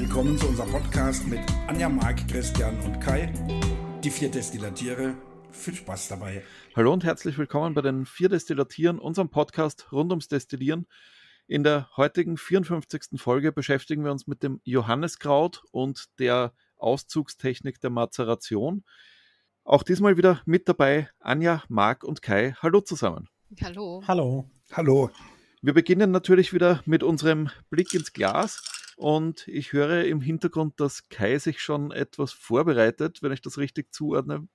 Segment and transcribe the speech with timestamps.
[0.00, 3.32] willkommen zu unserem Podcast mit Anja, Marc, Christian und Kai.
[4.04, 5.14] Die vier Destillatiere.
[5.50, 6.42] Viel Spaß dabei.
[6.76, 10.86] Hallo und herzlich willkommen bei den vier Destillatieren, unserem Podcast rund ums Destillieren.
[11.46, 13.18] In der heutigen 54.
[13.18, 18.84] Folge beschäftigen wir uns mit dem Johanneskraut und der Auszugstechnik der Mazeration.
[19.64, 22.54] Auch diesmal wieder mit dabei Anja, Marc und Kai.
[22.60, 23.30] Hallo zusammen.
[23.62, 24.02] Hallo.
[24.06, 24.50] Hallo.
[24.72, 25.10] Hallo.
[25.62, 28.60] Wir beginnen natürlich wieder mit unserem Blick ins Glas.
[28.96, 33.92] Und ich höre im Hintergrund, dass Kai sich schon etwas vorbereitet, wenn ich das richtig
[33.92, 34.48] zuordne.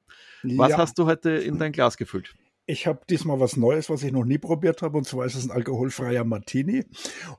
[0.44, 0.78] Was ja.
[0.78, 2.34] hast du heute in dein Glas gefüllt?
[2.68, 5.44] Ich habe diesmal was Neues, was ich noch nie probiert habe, und zwar ist es
[5.44, 6.86] ein alkoholfreier Martini.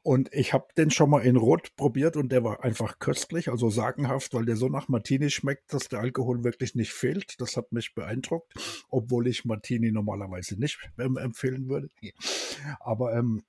[0.02, 3.70] Und ich habe den schon mal in Rot probiert und der war einfach köstlich, also
[3.70, 7.40] sagenhaft, weil der so nach Martini schmeckt, dass der Alkohol wirklich nicht fehlt.
[7.40, 8.52] Das hat mich beeindruckt,
[8.90, 11.88] obwohl ich Martini normalerweise nicht empfehlen würde.
[12.80, 13.42] Aber ähm,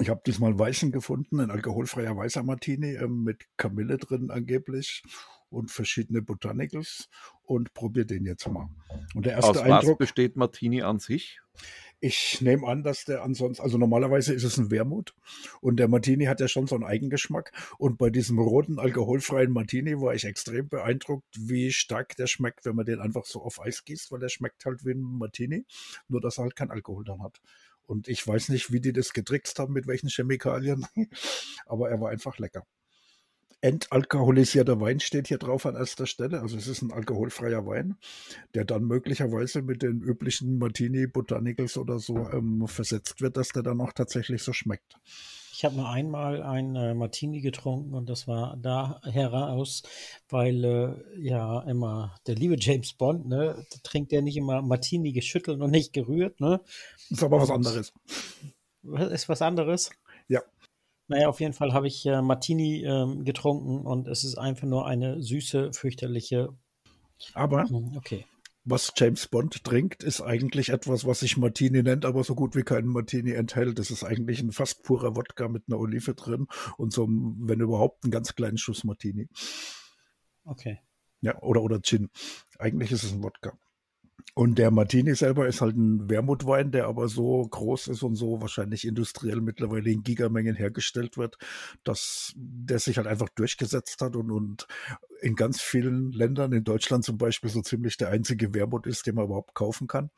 [0.00, 5.02] ich habe diesmal Weißen gefunden, ein alkoholfreier weißer Martini ähm, mit Kamille drin angeblich
[5.50, 7.08] und verschiedene Botanicals
[7.42, 8.68] und probiere den jetzt mal.
[9.14, 11.40] Und der erste Aus Eindruck, was besteht Martini an sich?
[12.00, 15.14] Ich nehme an, dass der ansonsten, also normalerweise ist es ein Wermut
[15.60, 20.00] und der Martini hat ja schon so einen Eigengeschmack und bei diesem roten alkoholfreien Martini
[20.00, 23.84] war ich extrem beeindruckt, wie stark der schmeckt, wenn man den einfach so auf Eis
[23.84, 25.66] gießt, weil der schmeckt halt wie ein Martini,
[26.06, 27.40] nur dass er halt kein Alkohol dann hat.
[27.88, 30.86] Und ich weiß nicht, wie die das getrickst haben, mit welchen Chemikalien,
[31.66, 32.64] aber er war einfach lecker.
[33.62, 36.42] Entalkoholisierter Wein steht hier drauf an erster Stelle.
[36.42, 37.96] Also es ist ein alkoholfreier Wein,
[38.54, 43.64] der dann möglicherweise mit den üblichen Martini Botanicals oder so ähm, versetzt wird, dass der
[43.64, 44.94] dann auch tatsächlich so schmeckt.
[45.58, 49.82] Ich habe nur einmal ein äh, Martini getrunken und das war da heraus,
[50.28, 55.60] weil äh, ja immer der liebe James Bond, ne, trinkt der nicht immer Martini geschüttelt
[55.60, 56.60] und nicht gerührt, ne?
[57.10, 57.92] Ist aber was anderes.
[59.10, 59.90] Ist was anderes?
[60.28, 60.42] Ja.
[61.08, 64.86] Naja, auf jeden Fall habe ich äh, Martini ähm, getrunken und es ist einfach nur
[64.86, 66.50] eine süße, fürchterliche.
[67.34, 68.26] Aber hm, okay
[68.70, 72.62] was James Bond trinkt, ist eigentlich etwas, was sich Martini nennt, aber so gut wie
[72.62, 73.78] keinen Martini enthält.
[73.78, 76.46] Das ist eigentlich ein fast purer Wodka mit einer Olive drin
[76.76, 79.28] und so, wenn überhaupt, einen ganz kleinen Schuss Martini.
[80.44, 80.80] Okay.
[81.20, 82.10] Ja, oder, oder Gin.
[82.58, 83.58] Eigentlich ist es ein Wodka.
[84.34, 88.40] Und der Martini selber ist halt ein Wermutwein, der aber so groß ist und so
[88.40, 91.38] wahrscheinlich industriell mittlerweile in Gigamengen hergestellt wird,
[91.84, 94.66] dass der sich halt einfach durchgesetzt hat und, und
[95.20, 99.16] in ganz vielen Ländern, in Deutschland zum Beispiel, so ziemlich der einzige Wermut ist, den
[99.16, 100.10] man überhaupt kaufen kann.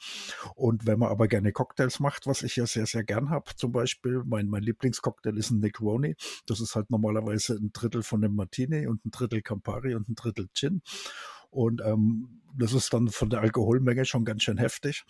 [0.55, 3.73] Und wenn man aber gerne Cocktails macht, was ich ja sehr, sehr gern habe, zum
[3.73, 6.17] Beispiel, mein, mein Lieblingscocktail ist ein Negroni.
[6.47, 10.15] Das ist halt normalerweise ein Drittel von dem Martini und ein Drittel Campari und ein
[10.15, 10.83] Drittel Gin.
[11.51, 15.05] Und ähm, das ist dann von der Alkoholmenge schon ganz schön heftig.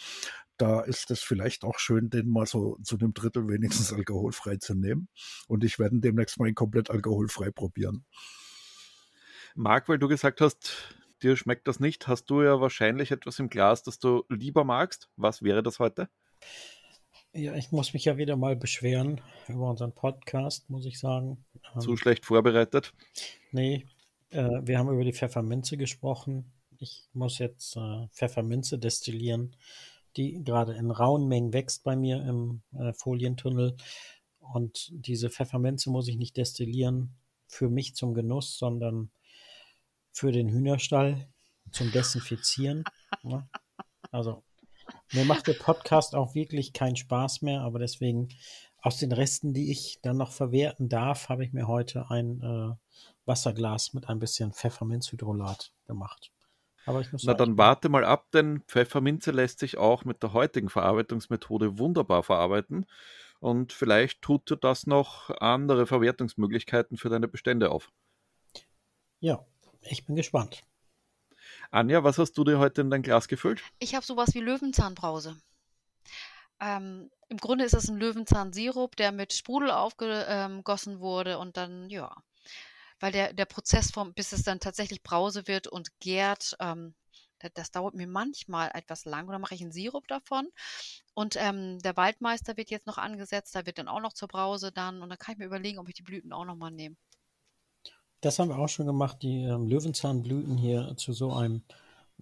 [0.56, 4.74] Da ist es vielleicht auch schön, den mal so zu einem Drittel wenigstens alkoholfrei zu
[4.74, 5.08] nehmen.
[5.48, 8.04] Und ich werde demnächst mal ihn komplett alkoholfrei probieren.
[9.54, 13.48] Marc, weil du gesagt hast, dir schmeckt das nicht, hast du ja wahrscheinlich etwas im
[13.48, 15.10] Glas, das du lieber magst.
[15.16, 16.08] Was wäre das heute?
[17.32, 21.44] Ja, ich muss mich ja wieder mal beschweren über unseren Podcast, muss ich sagen.
[21.78, 22.92] Zu ähm, schlecht vorbereitet?
[23.52, 23.86] Nee,
[24.30, 26.52] äh, wir haben über die Pfefferminze gesprochen.
[26.78, 29.56] Ich muss jetzt äh, Pfefferminze destillieren,
[30.16, 33.76] die gerade in rauen Mengen wächst bei mir im äh, Folientunnel.
[34.38, 39.10] Und diese Pfefferminze muss ich nicht destillieren für mich zum Genuss, sondern
[40.12, 41.28] für den Hühnerstall
[41.72, 42.84] zum Desinfizieren.
[43.22, 43.48] ne?
[44.10, 44.42] Also
[45.12, 48.28] mir macht der Podcast auch wirklich keinen Spaß mehr, aber deswegen
[48.82, 52.74] aus den Resten, die ich dann noch verwerten darf, habe ich mir heute ein äh,
[53.30, 56.32] Wasserglas mit ein bisschen Pfefferminzhydrolat gemacht.
[56.84, 60.32] Aber ich muss Na dann warte mal ab, denn Pfefferminze lässt sich auch mit der
[60.32, 62.86] heutigen Verarbeitungsmethode wunderbar verarbeiten.
[63.38, 67.92] Und vielleicht tut dir das noch andere Verwertungsmöglichkeiten für deine Bestände auf.
[69.20, 69.46] Ja,
[69.82, 70.62] ich bin gespannt.
[71.70, 73.62] Anja, was hast du dir heute in dein Glas gefüllt?
[73.78, 75.36] Ich habe sowas wie Löwenzahnbrause.
[76.60, 82.12] Ähm, Im Grunde ist es ein Löwenzahnsirup, der mit Sprudel aufgegossen wurde und dann, ja,
[83.00, 86.94] weil der, der Prozess, vom, bis es dann tatsächlich Brause wird und gärt, ähm,
[87.40, 89.28] das, das, dauert mir manchmal etwas lang.
[89.28, 90.48] Oder mache ich einen Sirup davon.
[91.14, 94.70] Und ähm, der Waldmeister wird jetzt noch angesetzt, da wird dann auch noch zur Brause
[94.70, 95.02] dann.
[95.02, 96.96] Und dann kann ich mir überlegen, ob ich die Blüten auch nochmal nehme.
[98.20, 101.62] Das haben wir auch schon gemacht, die ähm, Löwenzahnblüten hier zu so einem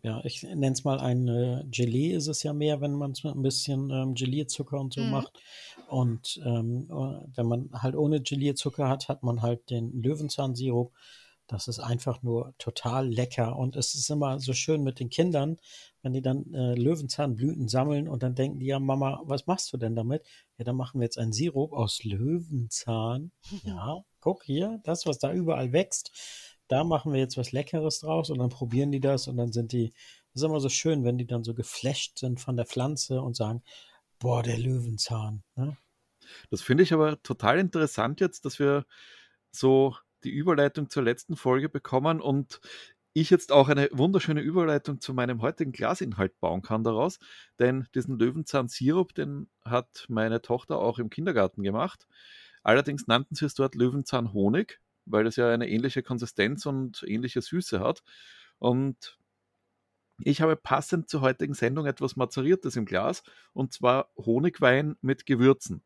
[0.03, 3.25] ja, ich nenne es mal ein äh, Gelee ist es ja mehr, wenn man es
[3.25, 5.11] mit ein bisschen ähm, Gelierzucker und so mhm.
[5.11, 5.39] macht.
[5.89, 10.93] Und ähm, äh, wenn man halt ohne Gelierzucker hat, hat man halt den Löwenzahnsirup.
[11.47, 13.57] Das ist einfach nur total lecker.
[13.57, 15.57] Und es ist immer so schön mit den Kindern,
[16.03, 19.79] wenn die dann äh, Löwenzahnblüten sammeln und dann denken die ja, Mama, was machst du
[19.79, 20.27] denn damit?
[20.59, 23.33] Ja, dann machen wir jetzt einen Sirup aus Löwenzahn.
[23.65, 26.11] Ja, guck hier, das, was da überall wächst,
[26.69, 29.73] da machen wir jetzt was Leckeres draus und dann probieren die das und dann sind
[29.73, 29.93] die,
[30.33, 33.37] das ist immer so schön, wenn die dann so geflasht sind von der Pflanze und
[33.37, 33.63] sagen,
[34.19, 35.43] boah, der Löwenzahn.
[35.57, 35.77] Ne?
[36.51, 38.85] Das finde ich aber total interessant jetzt, dass wir
[39.51, 42.61] so die Überleitung zur letzten Folge bekommen und
[43.15, 47.19] ich jetzt auch eine wunderschöne Überleitung zu meinem heutigen Glasinhalt bauen kann daraus.
[47.59, 52.07] Denn diesen Löwenzahn-Sirup, den hat meine Tochter auch im Kindergarten gemacht.
[52.63, 57.81] Allerdings nannten sie es dort Löwenzahn-Honig, weil es ja eine ähnliche Konsistenz und ähnliche Süße
[57.81, 58.03] hat.
[58.59, 59.19] Und
[60.25, 63.23] ich habe passend zur heutigen Sendung etwas Mazeriertes im Glas,
[63.53, 65.83] und zwar Honigwein mit Gewürzen.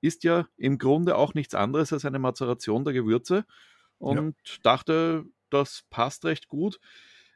[0.00, 3.44] Ist ja im Grunde auch nichts anderes als eine Mazeration der Gewürze.
[3.98, 4.54] Und ja.
[4.62, 6.80] dachte, das passt recht gut.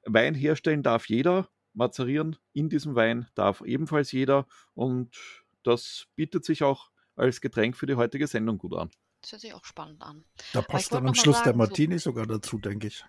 [0.05, 5.17] Wein herstellen darf jeder, mazerieren in diesem Wein darf ebenfalls jeder und
[5.63, 8.91] das bietet sich auch als Getränk für die heutige Sendung gut an.
[9.21, 10.25] Das hört sich auch spannend an.
[10.53, 13.05] Da passt dann am Schluss sagen, der Martini so sogar dazu, denke ich.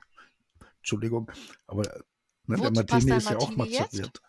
[0.77, 1.31] Entschuldigung,
[1.67, 1.83] aber
[2.47, 4.21] ne, der Martini ist ja auch mazeriert.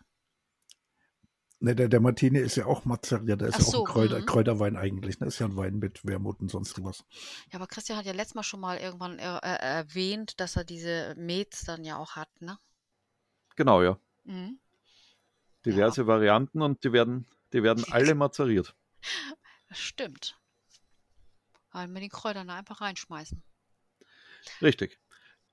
[1.59, 3.85] Ne, der, der Martini ist ja auch mazeriert, der ist Ach ja auch so, ein
[3.85, 4.25] Kräuter, mhm.
[4.25, 5.19] Kräuterwein eigentlich.
[5.19, 5.27] Ne?
[5.27, 7.05] Ist ja ein Wein mit Wermut und sonst was.
[7.51, 10.65] Ja, aber Christian hat ja letztes Mal schon mal irgendwann äh, äh, erwähnt, dass er
[10.65, 12.59] diese Mets dann ja auch hat, ne?
[13.55, 13.97] Genau, ja.
[14.25, 14.59] Mhm.
[15.65, 16.07] Diverse ja.
[16.07, 18.75] Varianten und die werden, die werden alle mazeriert.
[19.69, 20.37] Das stimmt.
[21.73, 23.43] Weil wir die Kräuter einfach reinschmeißen.
[24.61, 24.99] Richtig.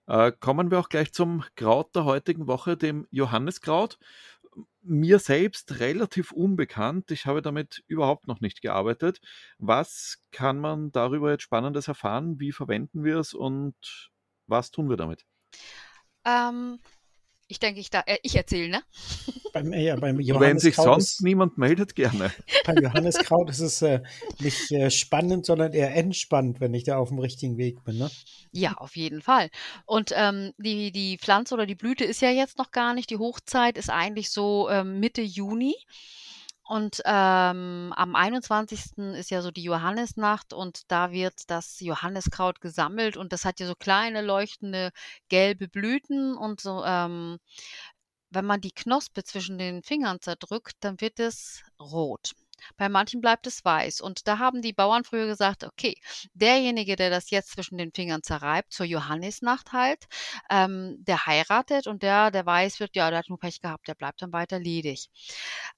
[0.07, 3.99] Äh, kommen wir auch gleich zum Kraut der heutigen Woche, dem Johanniskraut
[4.83, 7.11] mir selbst relativ unbekannt.
[7.11, 9.21] Ich habe damit überhaupt noch nicht gearbeitet.
[9.59, 12.41] Was kann man darüber jetzt Spannendes erfahren?
[12.41, 14.11] Wie verwenden wir es und
[14.47, 15.25] was tun wir damit?
[16.25, 16.79] Ähm,
[17.51, 18.83] ich denke, ich, äh, ich erzähle, ne?
[19.53, 22.33] Beim, ja, beim Wenn sich sonst ist, niemand meldet, gerne.
[22.65, 24.01] Beim Johannes Kraut ist es äh,
[24.39, 28.11] nicht äh, spannend, sondern eher entspannt, wenn ich da auf dem richtigen Weg bin, ne?
[28.53, 29.51] Ja, auf jeden Fall.
[29.87, 33.11] Und ähm, die, die Pflanze oder die Blüte ist ja jetzt noch gar nicht.
[33.11, 35.75] Die Hochzeit ist eigentlich so ähm, Mitte Juni.
[36.71, 38.97] Und ähm, am 21.
[39.17, 43.67] ist ja so die Johannisnacht und da wird das Johanniskraut gesammelt und das hat ja
[43.67, 44.93] so kleine leuchtende
[45.29, 47.39] gelbe Blüten und so, ähm,
[48.31, 52.35] wenn man die Knospe zwischen den Fingern zerdrückt, dann wird es rot.
[52.77, 54.01] Bei manchen bleibt es weiß.
[54.01, 55.95] Und da haben die Bauern früher gesagt, okay,
[56.35, 60.07] derjenige, der das jetzt zwischen den Fingern zerreibt, zur Johannisnacht halt,
[60.51, 63.95] ähm, der heiratet und der, der weiß wird, ja, der hat nur Pech gehabt, der
[63.95, 65.09] bleibt dann weiter ledig.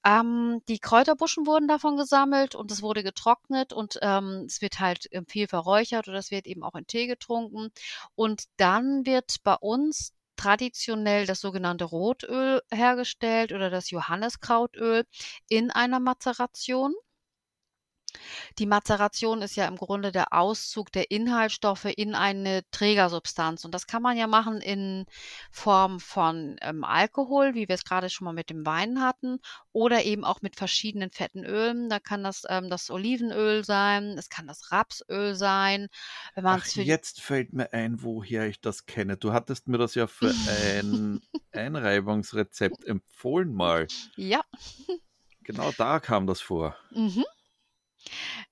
[0.05, 5.07] Ähm, die Kräuterbuschen wurden davon gesammelt und es wurde getrocknet und ähm, es wird halt
[5.13, 7.71] ähm, viel verräuchert oder es wird eben auch in Tee getrunken.
[8.15, 10.13] Und dann wird bei uns
[10.43, 15.05] traditionell das sogenannte Rotöl hergestellt oder das Johanniskrautöl
[15.49, 16.95] in einer Mazeration.
[18.59, 23.65] Die Mazeration ist ja im Grunde der Auszug der Inhaltsstoffe in eine Trägersubstanz.
[23.65, 25.07] Und das kann man ja machen in
[25.51, 29.41] Form von ähm, Alkohol, wie wir es gerade schon mal mit dem Wein hatten,
[29.73, 31.89] oder eben auch mit verschiedenen fetten Ölen.
[31.89, 35.89] Da kann das ähm, das Olivenöl sein, es kann das Rapsöl sein.
[36.35, 39.17] Wenn Ach, jetzt fällt mir ein, woher ich das kenne.
[39.17, 41.21] Du hattest mir das ja für ein
[41.53, 43.87] Einreibungsrezept empfohlen mal.
[44.17, 44.43] Ja.
[45.43, 46.77] Genau da kam das vor.
[46.91, 47.25] Mhm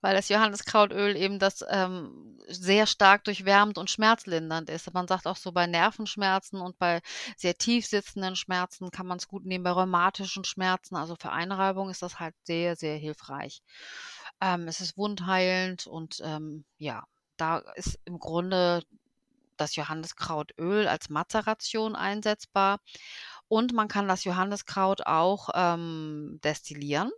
[0.00, 4.92] weil das Johanniskrautöl eben das ähm, sehr stark durchwärmend und schmerzlindernd ist.
[4.92, 7.00] Man sagt auch so bei Nervenschmerzen und bei
[7.36, 11.90] sehr tief sitzenden Schmerzen kann man es gut nehmen, bei rheumatischen Schmerzen, also für Einreibung
[11.90, 13.62] ist das halt sehr, sehr hilfreich.
[14.40, 17.04] Ähm, es ist wundheilend und ähm, ja,
[17.36, 18.82] da ist im Grunde
[19.60, 22.80] das Johanniskrautöl als Mazeration einsetzbar.
[23.48, 27.10] Und man kann das Johanniskraut auch ähm, destillieren.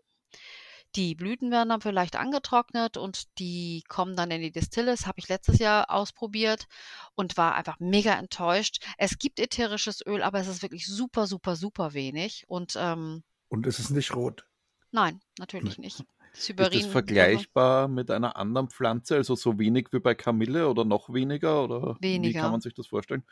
[0.94, 4.90] Die Blüten werden dann vielleicht angetrocknet und die kommen dann in die Distille.
[4.90, 6.66] Das habe ich letztes Jahr ausprobiert
[7.14, 8.84] und war einfach mega enttäuscht.
[8.98, 12.44] Es gibt ätherisches Öl, aber es ist wirklich super, super, super wenig.
[12.46, 14.46] Und, ähm, und es ist nicht rot.
[14.90, 16.04] Nein, natürlich nicht.
[16.34, 20.84] Syberin, ist das vergleichbar mit einer anderen Pflanze, also so wenig wie bei Kamille oder
[20.84, 21.64] noch weniger?
[21.64, 22.38] Oder weniger.
[22.38, 23.22] wie kann man sich das vorstellen?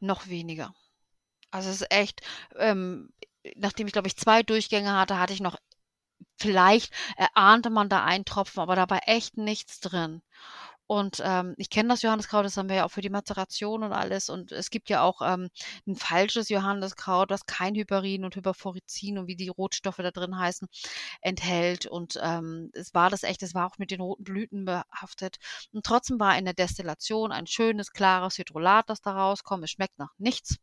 [0.00, 0.74] Noch weniger.
[1.50, 2.20] Also es ist echt,
[2.56, 3.10] ähm,
[3.56, 5.56] nachdem ich glaube ich zwei Durchgänge hatte, hatte ich noch
[6.36, 10.22] vielleicht erahnte man da einen Tropfen, aber da war echt nichts drin.
[10.88, 13.92] Und ähm, ich kenne das Johanneskraut, das haben wir ja auch für die Mazeration und
[13.92, 14.30] alles.
[14.30, 15.50] Und es gibt ja auch ähm,
[15.86, 20.66] ein falsches Johanneskraut, das kein Hyperin und Hyperforizin und wie die Rotstoffe da drin heißen,
[21.20, 21.84] enthält.
[21.84, 25.36] Und ähm, es war das echt, es war auch mit den roten Blüten behaftet.
[25.72, 29.64] Und trotzdem war in der Destillation ein schönes, klares Hydrolat, das da rauskommt.
[29.64, 30.56] Es schmeckt nach nichts.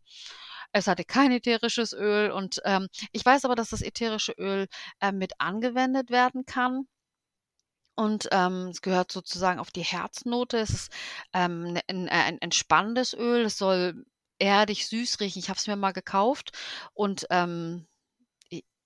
[0.76, 4.68] Es hatte kein ätherisches Öl und ähm, ich weiß aber, dass das ätherische Öl
[5.00, 6.86] äh, mit angewendet werden kann.
[7.96, 10.58] Und ähm, es gehört sozusagen auf die Herznote.
[10.58, 10.92] Es ist
[11.32, 13.46] ähm, ne, ein, ein entspannendes Öl.
[13.46, 14.06] Es soll
[14.38, 15.40] erdig süß riechen.
[15.40, 16.52] Ich habe es mir mal gekauft
[16.94, 17.88] und ähm,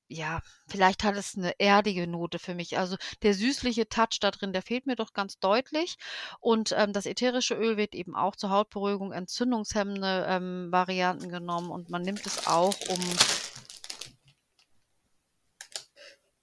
[0.10, 2.78] ja, vielleicht hat es eine erdige Note für mich.
[2.78, 5.98] Also der süßliche Touch da drin, der fehlt mir doch ganz deutlich.
[6.40, 11.90] Und ähm, das ätherische Öl wird eben auch zur Hautberuhigung, entzündungshemmende ähm, Varianten genommen und
[11.90, 13.00] man nimmt es auch, um.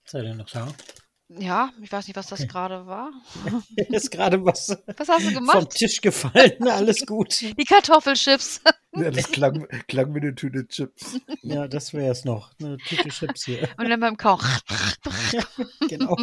[0.05, 0.73] Seid ihr noch da?
[1.29, 3.11] Ja, ich weiß nicht, was das gerade war.
[3.75, 5.57] ist gerade was, was hast du gemacht?
[5.57, 6.65] vom Tisch gefallen.
[6.67, 7.41] Alles gut.
[7.59, 8.61] Die Kartoffelchips.
[8.95, 11.19] Ja, das klang, klang wie eine Tüte Chips.
[11.41, 12.51] Ja, das wäre es noch.
[12.61, 13.67] Eine Tüte Chips hier.
[13.77, 14.41] Und dann beim Koch.
[15.89, 16.15] genau.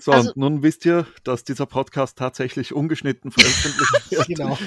[0.00, 4.26] So, Also- und nun wisst ihr, dass dieser Podcast tatsächlich ungeschnitten veröffentlicht wird.
[4.28, 4.58] genau.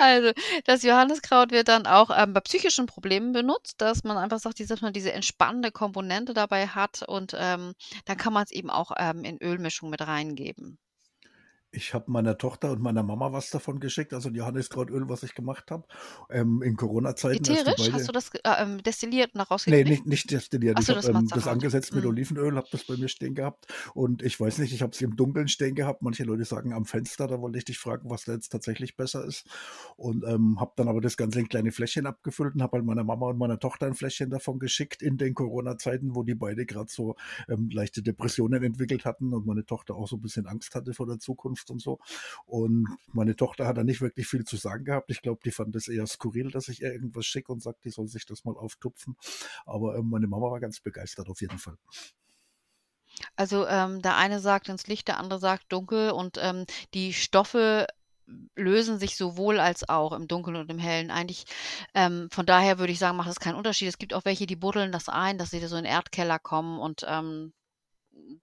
[0.00, 0.32] Also,
[0.64, 4.80] das Johanniskraut wird dann auch ähm, bei psychischen Problemen benutzt, dass man einfach sagt, dass
[4.80, 7.74] man diese entspannende Komponente dabei hat und ähm,
[8.06, 10.78] dann kann man es eben auch ähm, in Ölmischung mit reingeben.
[11.72, 15.70] Ich habe meiner Tochter und meiner Mama was davon geschickt, also Johanniskrautöl, was ich gemacht
[15.70, 15.84] habe.
[16.28, 17.44] Ähm, in Corona-Zeiten.
[17.44, 17.92] Ätherisch?
[17.92, 20.76] Hast du das äh, ähm, destilliert und daraus Nee, nicht, nicht destilliert.
[20.78, 22.10] Ach so, ich das habe ähm, das angesetzt mit Mhm.
[22.10, 23.66] Olivenöl, habe das bei mir stehen gehabt.
[23.94, 26.02] Und ich weiß nicht, ich habe es im Dunkeln stehen gehabt.
[26.02, 29.24] Manche Leute sagen am Fenster, da wollte ich dich fragen, was da jetzt tatsächlich besser
[29.24, 29.46] ist.
[29.96, 33.04] Und ähm, habe dann aber das Ganze in kleine Fläschchen abgefüllt und habe halt meiner
[33.04, 36.90] Mama und meiner Tochter ein Fläschchen davon geschickt in den Corona-Zeiten, wo die beide gerade
[36.90, 37.14] so
[37.48, 41.06] ähm, leichte Depressionen entwickelt hatten und meine Tochter auch so ein bisschen Angst hatte vor
[41.06, 41.98] der Zukunft und so.
[42.46, 45.10] Und meine Tochter hat da nicht wirklich viel zu sagen gehabt.
[45.10, 47.90] Ich glaube, die fand es eher skurril, dass ich ihr irgendwas schicke und sagt, die
[47.90, 49.16] soll sich das mal auftupfen.
[49.66, 51.76] Aber ähm, meine Mama war ganz begeistert auf jeden Fall.
[53.36, 56.64] Also ähm, der eine sagt ins Licht, der andere sagt dunkel und ähm,
[56.94, 57.86] die Stoffe
[58.54, 61.10] lösen sich sowohl als auch im Dunkeln und im Hellen.
[61.10, 61.44] Eigentlich,
[61.94, 63.88] ähm, von daher würde ich sagen, macht das keinen Unterschied.
[63.88, 66.78] Es gibt auch welche, die buddeln das ein, dass sie so in den Erdkeller kommen
[66.78, 67.52] und ähm,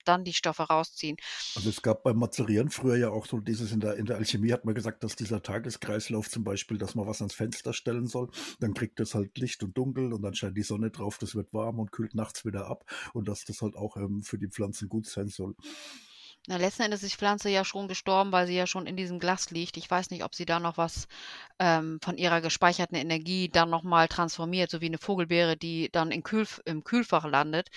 [0.05, 1.17] dann die Stoffe rausziehen.
[1.55, 4.51] Also es gab beim Mazerieren früher ja auch so dieses, in der, in der Alchemie
[4.51, 8.29] hat man gesagt, dass dieser Tageskreislauf zum Beispiel, dass man was ans Fenster stellen soll,
[8.59, 11.53] dann kriegt es halt Licht und Dunkel und dann scheint die Sonne drauf, das wird
[11.53, 14.89] warm und kühlt nachts wieder ab und dass das halt auch ähm, für die Pflanzen
[14.89, 15.55] gut sein soll.
[16.49, 19.19] Na, letzten Endes ist die Pflanze ja schon gestorben, weil sie ja schon in diesem
[19.19, 19.75] Glas liegt.
[19.75, 21.07] Ich weiß nicht, ob sie da noch was
[21.59, 26.23] ähm, von ihrer gespeicherten Energie dann nochmal transformiert, so wie eine Vogelbeere, die dann in
[26.23, 27.67] Kühl, im Kühlfach landet.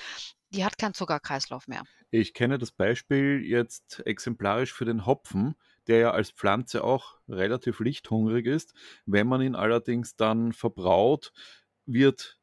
[0.52, 1.84] Die hat keinen Zuckerkreislauf mehr.
[2.10, 5.54] Ich kenne das Beispiel jetzt exemplarisch für den Hopfen,
[5.86, 8.74] der ja als Pflanze auch relativ lichthungrig ist.
[9.06, 11.32] Wenn man ihn allerdings dann verbraut,
[11.86, 12.40] wird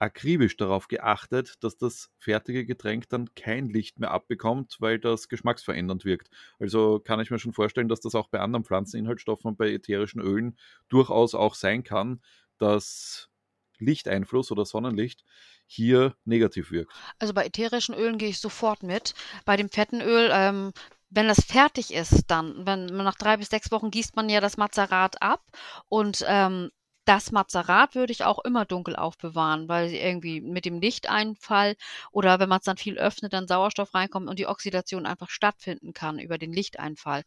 [0.00, 6.04] akribisch darauf geachtet, dass das fertige Getränk dann kein Licht mehr abbekommt, weil das geschmacksverändernd
[6.04, 6.28] wirkt.
[6.58, 10.20] Also kann ich mir schon vorstellen, dass das auch bei anderen Pflanzeninhaltsstoffen und bei ätherischen
[10.20, 12.20] Ölen durchaus auch sein kann,
[12.58, 13.30] dass
[13.78, 15.24] Lichteinfluss oder Sonnenlicht
[15.66, 16.92] hier negativ wirkt.
[17.18, 19.14] Also bei ätherischen Ölen gehe ich sofort mit.
[19.44, 20.72] Bei dem fetten Öl, ähm,
[21.10, 24.40] wenn das fertig ist, dann, wenn man nach drei bis sechs Wochen gießt man ja
[24.40, 25.42] das Mazerat ab
[25.88, 26.70] und ähm,
[27.04, 31.76] das Mazerat würde ich auch immer dunkel aufbewahren, weil sie irgendwie mit dem Lichteinfall
[32.10, 35.92] oder wenn man es dann viel öffnet, dann Sauerstoff reinkommt und die Oxidation einfach stattfinden
[35.92, 37.24] kann über den Lichteinfall.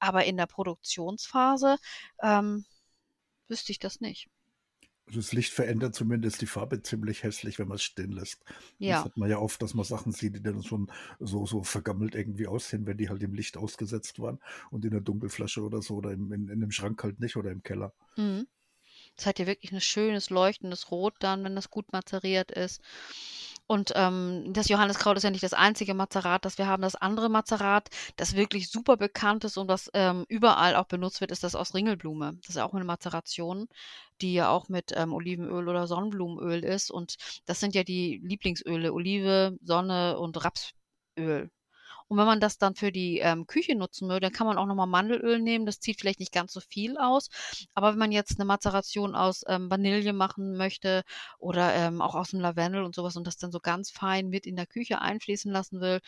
[0.00, 1.76] Aber in der Produktionsphase
[2.22, 2.64] ähm,
[3.48, 4.28] wüsste ich das nicht.
[5.06, 8.44] Das Licht verändert zumindest die Farbe ziemlich hässlich, wenn man es stehen lässt.
[8.86, 9.04] Das Ja.
[9.04, 12.46] hat man ja oft, dass man Sachen sieht, die dann schon so, so vergammelt irgendwie
[12.46, 14.38] aussehen, wenn die halt im Licht ausgesetzt waren
[14.70, 17.50] und in der Dunkelflasche oder so oder im, in, in dem Schrank halt nicht oder
[17.50, 17.92] im Keller.
[18.16, 18.46] Mhm.
[19.16, 22.82] Es hat ja wirklich ein schönes leuchtendes Rot dann, wenn das gut mazeriert ist.
[23.70, 26.82] Und ähm, das Johanniskraut ist ja nicht das einzige Mazerat, das wir haben.
[26.82, 31.30] Das andere Mazerat, das wirklich super bekannt ist und was ähm, überall auch benutzt wird,
[31.30, 32.32] ist das aus Ringelblume.
[32.40, 33.68] Das ist ja auch eine Mazeration,
[34.22, 36.90] die ja auch mit ähm, Olivenöl oder Sonnenblumenöl ist.
[36.90, 37.14] Und
[37.46, 41.48] das sind ja die Lieblingsöle, Olive, Sonne und Rapsöl.
[42.10, 44.66] Und wenn man das dann für die ähm, Küche nutzen will, dann kann man auch
[44.66, 45.64] nochmal Mandelöl nehmen.
[45.64, 47.28] Das zieht vielleicht nicht ganz so viel aus.
[47.74, 51.04] Aber wenn man jetzt eine Mazeration aus ähm, Vanille machen möchte
[51.38, 54.44] oder ähm, auch aus dem Lavendel und sowas und das dann so ganz fein mit
[54.46, 56.00] in der Küche einfließen lassen will,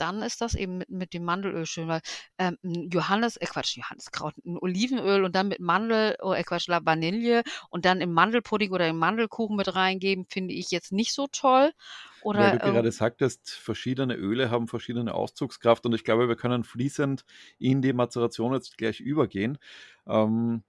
[0.00, 2.00] dann ist das eben mit, mit dem Mandelöl schön, weil
[2.38, 6.84] ähm, Johannes, äh Quatsch, Johanniskraut, ein Olivenöl und dann mit Mandel, oh, äh Quatsch, La-
[6.84, 11.26] Vanille und dann im Mandelpudding oder im Mandelkuchen mit reingeben, finde ich jetzt nicht so
[11.30, 11.72] toll.
[12.20, 16.36] Oder Weil du ähm, gerade sagtest, verschiedene Öle haben verschiedene Auszugskraft und ich glaube, wir
[16.36, 17.24] können fließend
[17.58, 19.58] in die Mazeration jetzt gleich übergehen.
[20.06, 20.62] Ähm,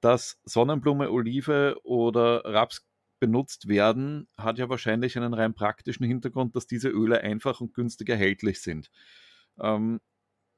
[0.00, 2.84] dass Sonnenblume, Olive oder Raps
[3.24, 8.10] benutzt werden, hat ja wahrscheinlich einen rein praktischen Hintergrund, dass diese Öle einfach und günstig
[8.10, 8.90] erhältlich sind.
[9.58, 10.00] Ähm,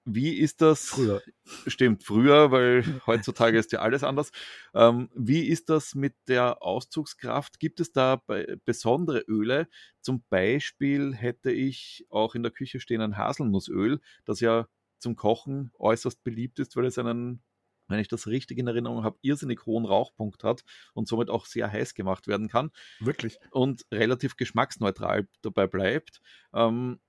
[0.05, 0.87] Wie ist das?
[0.89, 1.23] Früher.
[1.69, 4.33] Stimmt, früher, weil heutzutage ist ja alles anders.
[4.75, 7.61] Ähm, wie ist das mit der Auszugskraft?
[7.61, 8.21] Gibt es da
[8.65, 9.69] besondere Öle?
[10.01, 14.67] Zum Beispiel hätte ich auch in der Küche stehen ein Haselnussöl, das ja
[14.99, 17.43] zum Kochen äußerst beliebt ist, weil es einen,
[17.89, 20.65] wenn ich das richtig in Erinnerung habe, irrsinnig hohen Rauchpunkt hat
[20.95, 22.71] und somit auch sehr heiß gemacht werden kann.
[23.01, 23.39] Wirklich.
[23.51, 26.21] Und relativ geschmacksneutral dabei bleibt.
[26.55, 27.01] Ähm,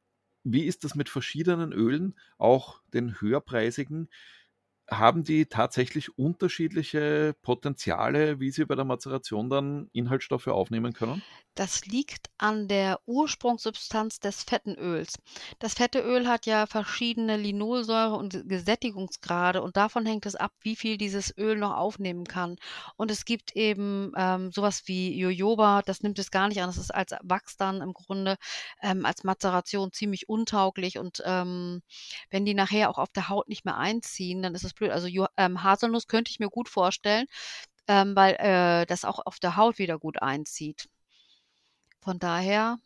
[0.44, 4.10] wie ist das mit verschiedenen Ölen, auch den höherpreisigen?
[4.90, 11.22] haben die tatsächlich unterschiedliche Potenziale, wie sie bei der Mazeration dann Inhaltsstoffe aufnehmen können?
[11.58, 15.16] Das liegt an der Ursprungssubstanz des fetten Öls.
[15.58, 20.76] Das fette Öl hat ja verschiedene Linolsäure und Gesättigungsgrade und davon hängt es ab, wie
[20.76, 22.58] viel dieses Öl noch aufnehmen kann.
[22.96, 26.68] Und es gibt eben ähm, sowas wie Jojoba, das nimmt es gar nicht an.
[26.70, 28.38] Das ist als Wachs dann im Grunde
[28.84, 31.82] ähm, als Mazeration ziemlich untauglich und ähm,
[32.30, 34.92] wenn die nachher auch auf der Haut nicht mehr einziehen, dann ist es blöd.
[34.92, 37.26] Also ähm, Haselnuss könnte ich mir gut vorstellen,
[37.88, 40.88] ähm, weil äh, das auch auf der Haut wieder gut einzieht.
[42.08, 42.80] Von daher.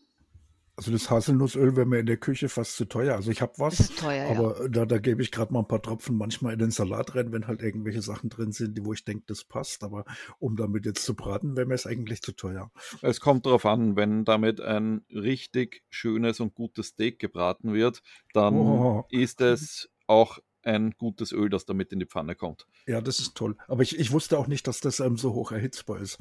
[0.75, 3.13] Also das Haselnussöl wäre mir in der Küche fast zu teuer.
[3.13, 4.67] Also ich habe was, ist teuer, aber ja.
[4.67, 7.45] da, da gebe ich gerade mal ein paar Tropfen manchmal in den Salat rein, wenn
[7.45, 9.83] halt irgendwelche Sachen drin sind, die, wo ich denke, das passt.
[9.83, 10.05] Aber
[10.39, 12.71] um damit jetzt zu braten, wäre mir es eigentlich zu teuer.
[13.03, 18.01] Es kommt darauf an, wenn damit ein richtig schönes und gutes Steak gebraten wird,
[18.33, 19.05] dann oh.
[19.11, 22.67] ist es auch ein gutes Öl, das damit in die Pfanne kommt.
[22.87, 23.55] Ja, das ist toll.
[23.67, 26.19] Aber ich, ich wusste auch nicht, dass das ähm, so hoch erhitzbar ist.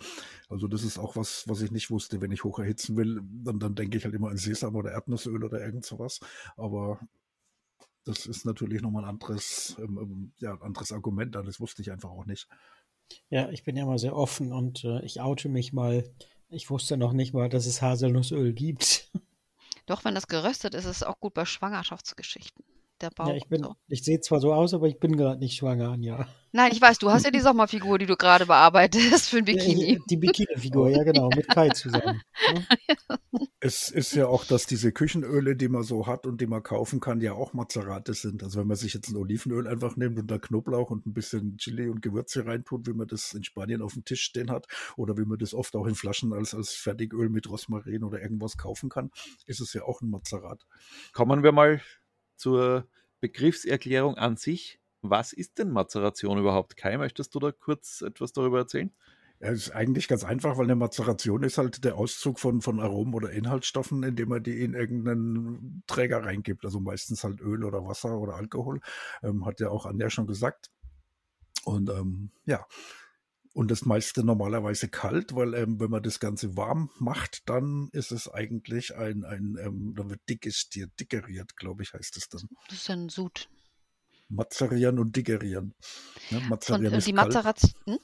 [0.48, 2.20] Also das ist auch was, was ich nicht wusste.
[2.20, 5.42] Wenn ich hoch erhitzen will, dann, dann denke ich halt immer an Sesam oder Erdnussöl
[5.44, 6.20] oder irgend sowas.
[6.56, 7.00] Aber
[8.04, 11.34] das ist natürlich nochmal ein anderes, ähm, ähm ja, ein anderes Argument.
[11.34, 12.48] Das wusste ich einfach auch nicht.
[13.28, 16.08] Ja, ich bin ja mal sehr offen und äh, ich oute mich mal.
[16.48, 19.10] Ich wusste noch nicht mal, dass es Haselnussöl gibt.
[19.86, 22.64] Doch, wenn das geröstet ist, ist es auch gut bei Schwangerschaftsgeschichten
[23.00, 23.28] der Bauch.
[23.28, 23.74] Ja, ich bin, so.
[23.88, 26.26] ich sehe zwar so aus, aber ich bin gerade nicht schwanger, ja.
[26.52, 29.94] Nein, ich weiß, du hast ja die Sommerfigur, die du gerade bearbeitest für ein Bikini.
[29.94, 32.20] Ja, die Bikini-Figur, ja genau, mit Kai zusammen.
[32.50, 33.16] Ja.
[33.60, 36.98] Es ist ja auch, dass diese Küchenöle, die man so hat und die man kaufen
[36.98, 38.42] kann, ja auch Mazerate sind.
[38.42, 41.56] Also wenn man sich jetzt ein Olivenöl einfach nimmt und da Knoblauch und ein bisschen
[41.58, 45.16] Chili und Gewürze reintut, wie man das in Spanien auf dem Tisch stehen hat, oder
[45.16, 48.88] wie man das oft auch in Flaschen als, als Fertigöl mit Rosmarin oder irgendwas kaufen
[48.88, 49.10] kann,
[49.46, 50.66] ist es ja auch ein Mazerat.
[51.12, 51.80] Kommen wir mal
[52.40, 52.88] zur
[53.20, 54.80] Begriffserklärung an sich.
[55.02, 56.76] Was ist denn Mazeration überhaupt?
[56.76, 58.90] Kai, möchtest du da kurz etwas darüber erzählen?
[59.42, 63.14] Es ist eigentlich ganz einfach, weil eine Mazeration ist halt der Auszug von, von Aromen
[63.14, 66.64] oder Inhaltsstoffen, indem man die in irgendeinen Träger reingibt.
[66.66, 68.80] Also meistens halt Öl oder Wasser oder Alkohol.
[69.22, 70.70] Ähm, hat ja auch Anja schon gesagt.
[71.64, 72.66] Und ähm, ja,
[73.52, 78.12] und das meiste normalerweise kalt, weil ähm, wenn man das Ganze warm macht, dann ist
[78.12, 82.48] es eigentlich ein, ein ähm, da wird dickestiert, dickeriert, glaube ich, heißt es dann.
[82.68, 83.48] Das ist ein Sud.
[84.28, 85.74] Mazerieren und dickerieren.
[86.30, 86.40] Ne?
[86.48, 87.72] Mazerieren und, ist die Mazeration.
[87.86, 87.98] Hm?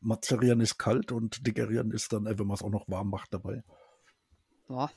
[0.00, 3.34] Mazerieren ist kalt und dickerieren ist dann, äh, wenn man es auch noch warm macht
[3.34, 3.62] dabei.
[4.66, 4.90] Boah.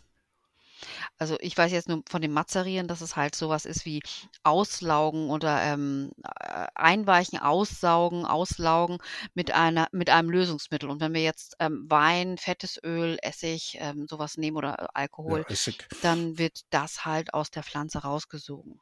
[1.18, 4.02] Also ich weiß jetzt nur von dem Mazerieren, dass es halt sowas ist wie
[4.44, 8.98] Auslaugen oder ähm, äh, Einweichen, Aussaugen, Auslaugen
[9.34, 10.90] mit einer mit einem Lösungsmittel.
[10.90, 15.46] Und wenn wir jetzt ähm, Wein, fettes Öl, Essig, ähm, sowas nehmen oder äh, Alkohol,
[15.48, 18.80] ja, dann wird das halt aus der Pflanze rausgesogen.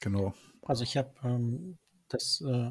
[0.00, 0.34] Genau.
[0.62, 1.78] Also ich habe ähm,
[2.08, 2.70] das, äh,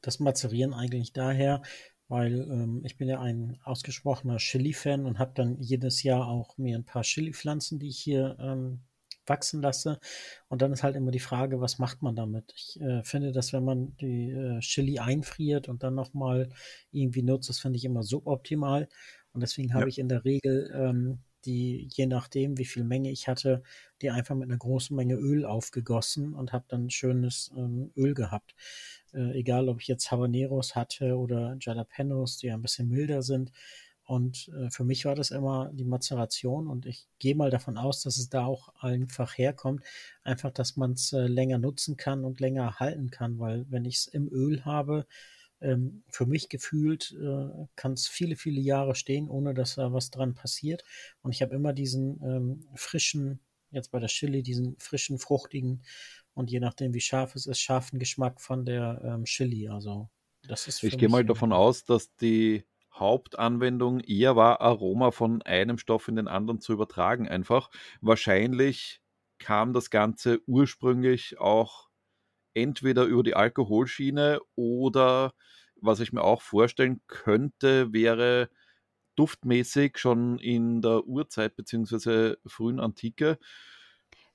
[0.00, 1.62] das Mazerieren eigentlich daher,
[2.10, 6.76] weil ähm, ich bin ja ein ausgesprochener Chili-Fan und habe dann jedes Jahr auch mir
[6.76, 8.80] ein paar Chili-Pflanzen, die ich hier ähm,
[9.26, 10.00] wachsen lasse.
[10.48, 12.52] Und dann ist halt immer die Frage, was macht man damit?
[12.56, 16.48] Ich äh, finde, dass wenn man die äh, Chili einfriert und dann nochmal
[16.90, 18.88] irgendwie nutzt, das finde ich immer suboptimal.
[19.32, 19.88] Und deswegen habe ja.
[19.88, 23.62] ich in der Regel ähm, die, je nachdem, wie viel Menge ich hatte,
[24.02, 28.54] die einfach mit einer großen Menge Öl aufgegossen und habe dann schönes ähm, Öl gehabt.
[29.14, 33.52] Äh, egal, ob ich jetzt Habaneros hatte oder Jalapenos, die ein bisschen milder sind.
[34.04, 38.02] Und äh, für mich war das immer die Mazeration und ich gehe mal davon aus,
[38.02, 39.84] dass es da auch einfach herkommt.
[40.24, 43.96] Einfach, dass man es äh, länger nutzen kann und länger halten kann, weil wenn ich
[43.98, 45.06] es im Öl habe,
[45.60, 50.10] ähm, für mich gefühlt äh, kann es viele, viele Jahre stehen, ohne dass da was
[50.10, 50.84] dran passiert.
[51.22, 55.82] Und ich habe immer diesen ähm, frischen, jetzt bei der Chili, diesen frischen, fruchtigen
[56.40, 59.68] und je nachdem, wie scharf es ist, scharfen Geschmack von der ähm, Chili.
[59.68, 60.08] Also
[60.48, 60.82] das ist.
[60.82, 66.16] Ich gehe mal davon aus, dass die Hauptanwendung eher war, Aroma von einem Stoff in
[66.16, 67.28] den anderen zu übertragen.
[67.28, 69.00] Einfach wahrscheinlich
[69.38, 71.88] kam das Ganze ursprünglich auch
[72.54, 75.34] entweder über die Alkoholschiene oder
[75.76, 78.50] was ich mir auch vorstellen könnte, wäre
[79.16, 82.36] duftmäßig schon in der Urzeit bzw.
[82.46, 83.38] frühen Antike,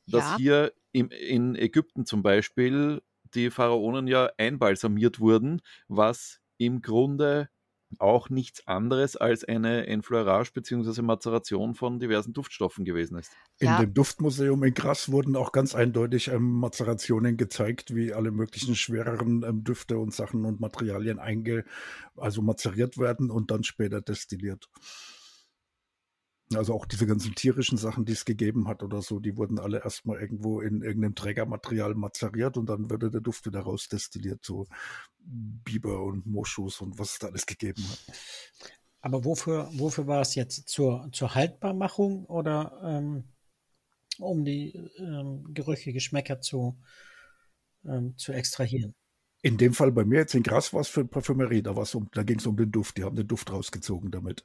[0.07, 0.37] dass ja.
[0.37, 3.01] hier in Ägypten zum Beispiel
[3.33, 7.49] die Pharaonen ja einbalsamiert wurden, was im Grunde
[7.99, 11.01] auch nichts anderes als eine Enfleurage bzw.
[11.01, 13.31] Mazeration von diversen Duftstoffen gewesen ist.
[13.59, 13.79] In ja.
[13.79, 19.43] dem Duftmuseum in Grass wurden auch ganz eindeutig ähm, Mazerationen gezeigt, wie alle möglichen schwereren
[19.43, 21.63] ähm, Düfte und Sachen und Materialien einge
[22.17, 24.69] also mazeriert werden und dann später destilliert.
[26.55, 29.83] Also auch diese ganzen tierischen Sachen, die es gegeben hat oder so, die wurden alle
[29.83, 34.67] erstmal irgendwo in irgendeinem Trägermaterial mazeriert und dann wurde der Duft wieder rausdestilliert, so
[35.19, 38.15] Biber und Moschus und was es da alles gegeben hat.
[39.01, 40.67] Aber wofür, wofür war es jetzt?
[40.67, 43.25] Zur, zur Haltbarmachung oder ähm,
[44.17, 46.79] um die ähm, Gerüche, Geschmäcker zu,
[47.85, 48.95] ähm, zu extrahieren?
[49.43, 52.23] In dem Fall bei mir jetzt in Gras war es für Parfümerie, da, um, da
[52.23, 54.43] ging es um den Duft, die haben den Duft rausgezogen damit.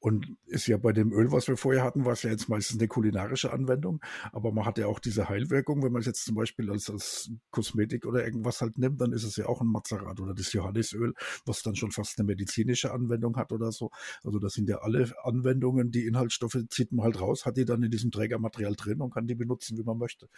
[0.00, 2.78] Und ist ja bei dem Öl, was wir vorher hatten, war es ja jetzt meistens
[2.78, 4.00] eine kulinarische Anwendung.
[4.32, 5.82] Aber man hat ja auch diese Heilwirkung.
[5.82, 9.24] Wenn man es jetzt zum Beispiel als, als Kosmetik oder irgendwas halt nimmt, dann ist
[9.24, 11.12] es ja auch ein Mazerat oder das Johannisöl,
[11.44, 13.90] was dann schon fast eine medizinische Anwendung hat oder so.
[14.24, 17.82] Also das sind ja alle Anwendungen, die Inhaltsstoffe zieht man halt raus, hat die dann
[17.82, 20.28] in diesem Trägermaterial drin und kann die benutzen, wie man möchte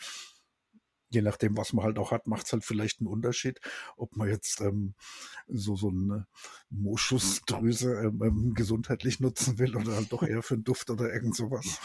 [1.13, 3.61] je nachdem, was man halt auch hat, macht es halt vielleicht einen Unterschied,
[3.97, 4.95] ob man jetzt ähm,
[5.47, 6.27] so, so eine
[6.71, 11.37] Moschusdrüse ähm, ähm, gesundheitlich nutzen will oder halt doch eher für einen Duft oder irgend
[11.37, 11.81] sowas.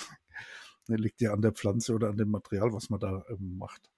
[0.87, 3.89] Das liegt ja an der Pflanze oder an dem Material, was man da ähm, macht.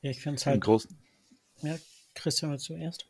[0.00, 0.60] Ja, ich finde es halt.
[0.60, 0.96] Großen,
[1.62, 1.76] ja,
[2.14, 3.08] Christian, mal zuerst.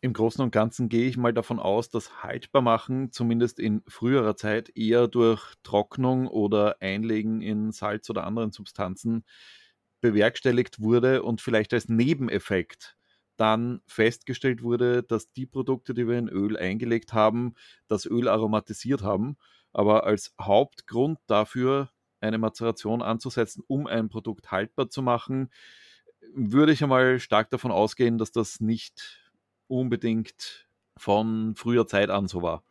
[0.00, 4.76] Im Großen und Ganzen gehe ich mal davon aus, dass Haltbarmachen zumindest in früherer Zeit
[4.76, 9.24] eher durch Trocknung oder Einlegen in Salz oder anderen Substanzen
[10.02, 12.98] bewerkstelligt wurde und vielleicht als Nebeneffekt
[13.36, 17.54] dann festgestellt wurde, dass die Produkte, die wir in Öl eingelegt haben,
[17.88, 19.38] das Öl aromatisiert haben.
[19.72, 25.50] Aber als Hauptgrund dafür, eine Mazeration anzusetzen, um ein Produkt haltbar zu machen,
[26.34, 29.32] würde ich einmal stark davon ausgehen, dass das nicht
[29.66, 32.62] unbedingt von früher Zeit an so war.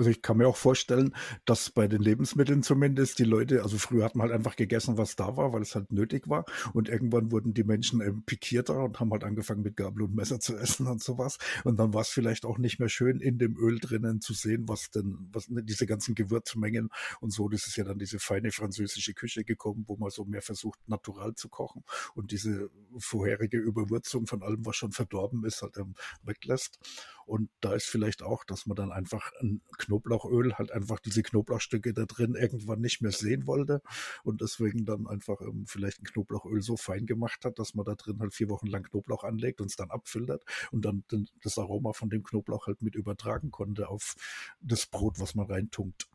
[0.00, 4.02] Also ich kann mir auch vorstellen, dass bei den Lebensmitteln zumindest die Leute, also früher
[4.02, 6.46] hat man halt einfach gegessen, was da war, weil es halt nötig war.
[6.72, 10.40] Und irgendwann wurden die Menschen ähm, pikierter und haben halt angefangen mit Gabel und Messer
[10.40, 11.36] zu essen und sowas.
[11.64, 14.66] Und dann war es vielleicht auch nicht mehr schön in dem Öl drinnen zu sehen,
[14.70, 16.88] was denn, was ne, diese ganzen Gewürzmengen
[17.20, 17.50] und so.
[17.50, 21.34] Das ist ja dann diese feine französische Küche gekommen, wo man so mehr versucht, natural
[21.34, 21.84] zu kochen
[22.14, 26.78] und diese vorherige Überwürzung von allem, was schon verdorben ist, halt ähm, weglässt.
[27.26, 29.60] Und da ist vielleicht auch, dass man dann einfach ein
[29.90, 33.82] Knoblauchöl halt einfach diese Knoblauchstücke da drin irgendwann nicht mehr sehen wollte
[34.22, 37.96] und deswegen dann einfach ähm, vielleicht ein Knoblauchöl so fein gemacht hat, dass man da
[37.96, 41.58] drin halt vier Wochen lang Knoblauch anlegt und es dann abfiltert und dann den, das
[41.58, 44.14] Aroma von dem Knoblauch halt mit übertragen konnte auf
[44.60, 46.08] das Brot, was man reintunkt.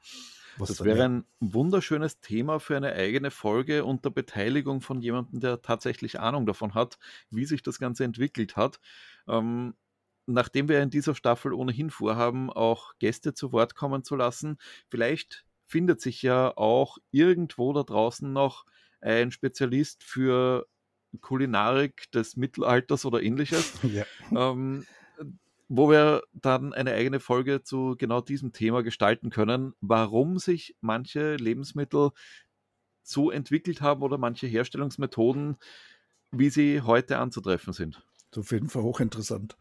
[0.57, 5.61] Was das wäre ein wunderschönes Thema für eine eigene Folge unter Beteiligung von jemandem, der
[5.61, 6.97] tatsächlich Ahnung davon hat,
[7.29, 8.79] wie sich das Ganze entwickelt hat.
[9.27, 9.73] Ähm,
[10.25, 14.57] nachdem wir in dieser Staffel ohnehin vorhaben, auch Gäste zu Wort kommen zu lassen,
[14.89, 18.65] vielleicht findet sich ja auch irgendwo da draußen noch
[19.01, 20.67] ein Spezialist für
[21.21, 24.05] Kulinarik des Mittelalters oder ähnliches, ja.
[24.31, 24.85] ähm,
[25.67, 31.35] wo wir dann eine eigene Folge zu genau diesem Thema gestalten können, warum sich manche
[31.35, 32.11] Lebensmittel
[33.01, 35.57] so entwickelt haben oder manche Herstellungsmethoden,
[36.31, 38.03] wie sie heute anzutreffen sind.
[38.35, 39.55] Auf jeden Fall hochinteressant.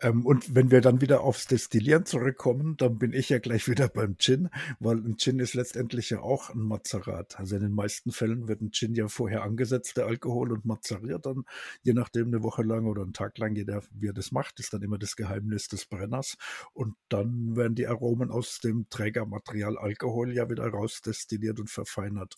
[0.00, 3.88] Ähm, und wenn wir dann wieder aufs Destillieren zurückkommen, dann bin ich ja gleich wieder
[3.88, 7.38] beim Gin, weil ein Gin ist letztendlich ja auch ein Mazerat.
[7.38, 11.26] Also in den meisten Fällen wird ein Gin ja vorher angesetzt, der Alkohol, und mazeriert
[11.26, 11.44] dann,
[11.82, 14.72] je nachdem eine Woche lang oder einen Tag lang, jeder, wie er das macht, ist
[14.72, 16.36] dann immer das Geheimnis des Brenners.
[16.72, 22.36] Und dann werden die Aromen aus dem Trägermaterial Alkohol ja wieder rausdestilliert und verfeinert.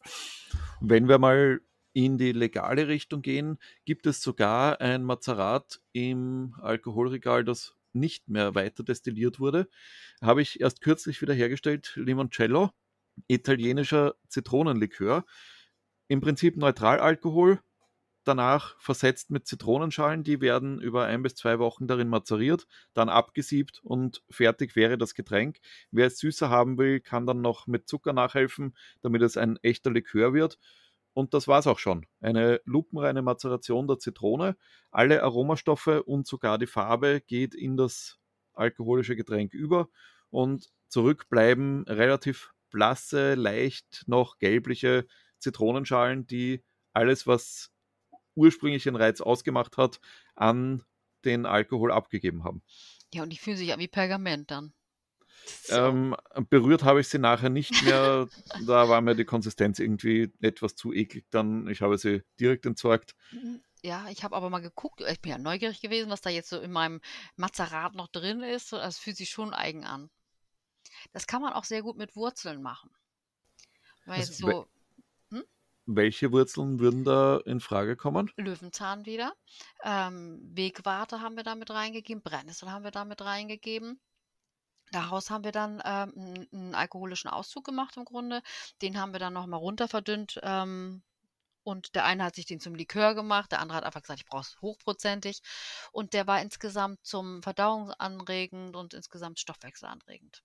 [0.80, 1.60] Wenn wir mal
[1.92, 8.54] in die legale Richtung gehen, gibt es sogar ein Mazerat im Alkoholregal, das nicht mehr
[8.54, 9.68] weiter destilliert wurde.
[10.22, 12.70] Habe ich erst kürzlich wieder hergestellt, Limoncello,
[13.28, 15.24] italienischer Zitronenlikör.
[16.08, 17.60] Im Prinzip Neutralalkohol,
[18.24, 20.24] danach versetzt mit Zitronenschalen.
[20.24, 25.14] Die werden über ein bis zwei Wochen darin mazeriert, dann abgesiebt und fertig wäre das
[25.14, 25.58] Getränk.
[25.90, 29.90] Wer es süßer haben will, kann dann noch mit Zucker nachhelfen, damit es ein echter
[29.90, 30.58] Likör wird.
[31.12, 32.06] Und das war es auch schon.
[32.20, 34.56] Eine lupenreine Mazeration der Zitrone.
[34.90, 38.18] Alle Aromastoffe und sogar die Farbe geht in das
[38.54, 39.88] alkoholische Getränk über
[40.30, 45.06] und zurück bleiben relativ blasse, leicht noch gelbliche
[45.38, 47.72] Zitronenschalen, die alles, was
[48.34, 50.00] ursprünglich den Reiz ausgemacht hat,
[50.34, 50.82] an
[51.24, 52.62] den Alkohol abgegeben haben.
[53.12, 54.72] Ja, und die fühlen sich an wie Pergament dann.
[55.68, 56.16] Ähm,
[56.48, 58.28] berührt habe ich sie nachher nicht mehr.
[58.66, 61.26] da war mir die Konsistenz irgendwie etwas zu eklig.
[61.30, 63.14] Dann, ich habe sie direkt entsorgt.
[63.32, 63.62] Mhm.
[63.82, 65.00] Ja, ich habe aber mal geguckt.
[65.00, 67.00] Ich bin ja neugierig gewesen, was da jetzt so in meinem
[67.36, 68.72] Mazerat noch drin ist.
[68.72, 70.10] Das fühlt sich schon eigen an.
[71.12, 72.90] Das kann man auch sehr gut mit Wurzeln machen.
[74.04, 74.68] Weil also, so,
[75.30, 75.44] hm?
[75.86, 78.30] Welche Wurzeln würden da in Frage kommen?
[78.36, 79.34] Löwenzahn wieder.
[79.82, 82.22] Ähm, Wegwarte haben wir da mit reingegeben.
[82.22, 83.98] Brennnessel haben wir da mit reingegeben.
[84.92, 88.42] Daraus haben wir dann ähm, einen, alkoholischen Auszug gemacht im Grunde.
[88.82, 90.40] Den haben wir dann nochmal runter verdünnt.
[90.42, 91.02] Ähm,
[91.62, 94.26] und der eine hat sich den zum Likör gemacht, der andere hat einfach gesagt, ich
[94.26, 95.42] brauche es hochprozentig.
[95.92, 100.42] Und der war insgesamt zum Verdauungsanregend und insgesamt stoffwechselanregend.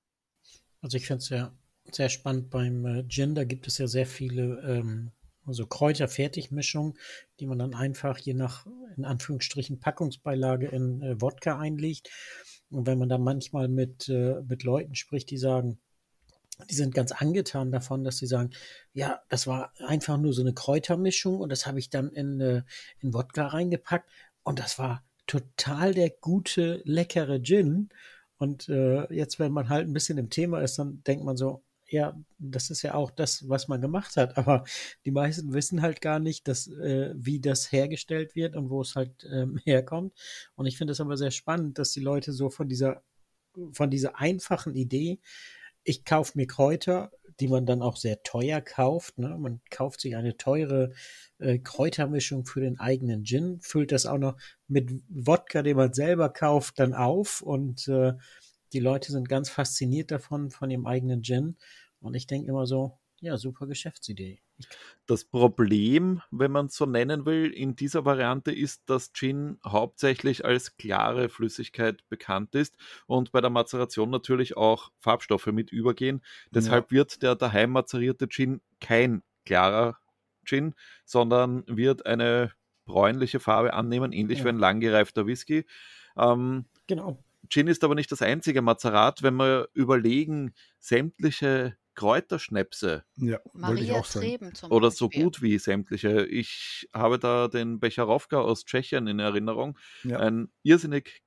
[0.82, 1.52] Also ich finde es ja
[1.92, 5.12] sehr spannend beim äh, Gin, da gibt es ja sehr viele ähm,
[5.46, 6.98] also Kräuterfertigmischungen,
[7.40, 8.66] die man dann einfach je nach,
[8.98, 12.10] in Anführungsstrichen, Packungsbeilage in äh, Wodka einlegt.
[12.70, 15.80] Und wenn man dann manchmal mit, äh, mit Leuten spricht, die sagen,
[16.70, 18.52] die sind ganz angetan davon, dass sie sagen,
[18.94, 22.64] ja, das war einfach nur so eine Kräutermischung und das habe ich dann in, äh,
[23.00, 24.10] in Wodka reingepackt
[24.44, 27.90] und das war total der gute, leckere Gin.
[28.38, 31.64] Und äh, jetzt, wenn man halt ein bisschen im Thema ist, dann denkt man so,
[31.88, 34.38] ja, das ist ja auch das, was man gemacht hat.
[34.38, 34.64] Aber
[35.06, 38.96] die meisten wissen halt gar nicht, dass, äh, wie das hergestellt wird und wo es
[38.96, 40.14] halt ähm, herkommt.
[40.56, 43.04] Und ich finde es aber sehr spannend, dass die Leute so von dieser,
[43.74, 45.20] von dieser einfachen Idee,
[45.84, 49.18] ich kaufe mir Kräuter, die man dann auch sehr teuer kauft.
[49.20, 49.38] Ne?
[49.38, 50.94] Man kauft sich eine teure
[51.38, 56.30] äh, Kräutermischung für den eigenen Gin, füllt das auch noch mit Wodka, den man selber
[56.30, 58.14] kauft, dann auf und äh,
[58.74, 61.58] die Leute sind ganz fasziniert davon, von ihrem eigenen Gin.
[62.02, 64.40] Und ich denke immer so, ja, super Geschäftsidee.
[65.06, 70.46] Das Problem, wenn man es so nennen will, in dieser Variante ist, dass Gin hauptsächlich
[70.46, 76.22] als klare Flüssigkeit bekannt ist und bei der Mazeration natürlich auch Farbstoffe mit übergehen.
[76.52, 76.98] Deshalb ja.
[76.98, 79.98] wird der daheim mazerierte Gin kein klarer
[80.46, 80.74] Gin,
[81.06, 82.52] sondern wird eine
[82.86, 84.46] bräunliche Farbe annehmen, ähnlich ja.
[84.46, 85.66] wie ein langgereifter Whisky.
[86.18, 87.18] Ähm, genau.
[87.50, 89.24] Gin ist aber nicht das einzige Mazerat.
[89.24, 93.06] Wenn wir überlegen, sämtliche Kräuterschnäpse.
[93.16, 96.26] Ja, Maria Treben zum Oder so gut wie sämtliche.
[96.26, 99.80] Ich habe da den Becherowka aus Tschechien in Erinnerung.
[100.04, 100.20] Ja.
[100.20, 101.24] Ein irrsinnig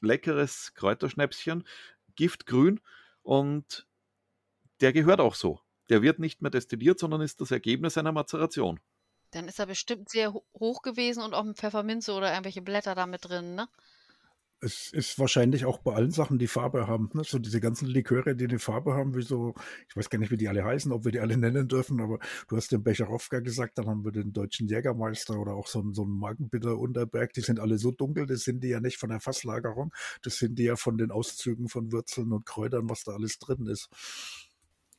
[0.00, 1.64] leckeres Kräuterschnäpschen,
[2.16, 2.80] giftgrün
[3.22, 3.86] und
[4.80, 5.60] der gehört auch so.
[5.88, 8.80] Der wird nicht mehr destilliert, sondern ist das Ergebnis einer Mazeration.
[9.30, 13.06] Dann ist er bestimmt sehr hoch gewesen und auch mit Pfefferminze oder irgendwelche Blätter da
[13.06, 13.68] mit drin, ne?
[14.60, 17.10] Es ist wahrscheinlich auch bei allen Sachen, die Farbe haben.
[17.12, 17.24] Ne?
[17.24, 19.54] So diese ganzen Liköre, die eine Farbe haben, wie so,
[19.86, 22.18] ich weiß gar nicht, wie die alle heißen, ob wir die alle nennen dürfen, aber
[22.48, 25.92] du hast den Becherowka gesagt, dann haben wir den deutschen Jägermeister oder auch so, einen,
[25.92, 29.10] so einen Magenbitter Unterberg, die sind alle so dunkel, das sind die ja nicht von
[29.10, 29.92] der Fasslagerung,
[30.22, 33.66] das sind die ja von den Auszügen von Würzeln und Kräutern, was da alles drin
[33.66, 33.90] ist.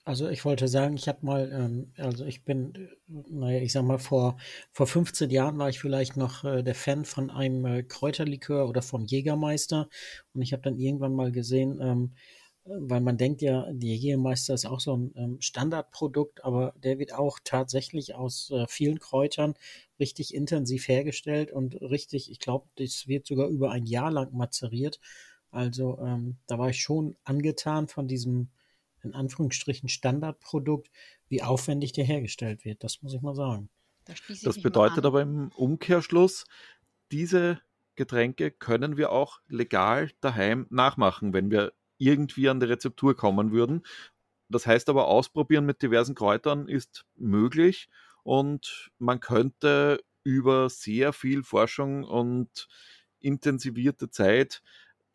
[0.08, 4.00] Also ich wollte sagen, ich habe mal, ähm, also ich bin, naja, ich sag mal,
[4.00, 4.38] vor,
[4.72, 8.82] vor 15 Jahren war ich vielleicht noch äh, der Fan von einem äh, Kräuterlikör oder
[8.82, 9.90] vom Jägermeister.
[10.34, 12.16] Und ich habe dann irgendwann mal gesehen, ähm,
[12.64, 17.14] weil man denkt ja, der Jägermeister ist auch so ein ähm, Standardprodukt, aber der wird
[17.14, 19.56] auch tatsächlich aus äh, vielen Kräutern
[20.00, 25.02] richtig intensiv hergestellt und richtig, ich glaube, das wird sogar über ein Jahr lang mazeriert.
[25.52, 28.52] Also ähm, da war ich schon angetan von diesem
[29.04, 30.90] in Anführungsstrichen Standardprodukt,
[31.30, 32.84] wie aufwendig der hergestellt wird.
[32.84, 33.70] Das muss ich mal sagen.
[34.06, 36.46] Das, das bedeutet aber im Umkehrschluss,
[37.12, 37.60] diese
[37.96, 43.86] Getränke können wir auch legal daheim nachmachen, wenn wir irgendwie an die Rezeptur kommen würden.
[44.50, 47.90] Das heißt aber, ausprobieren mit diversen Kräutern ist möglich
[48.24, 52.68] und man könnte über sehr viel Forschung und
[53.20, 54.62] intensivierte Zeit